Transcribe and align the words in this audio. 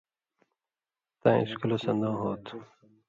ناں 1.21 1.37
اِسکُلہ 1.41 1.77
سن٘دؤں 1.83 2.17
ہوتُھو 2.21 2.57